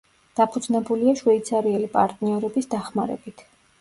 [0.37, 3.45] დაფუძნებულია შვეიცარიელი პარტნიორების დახმარებით.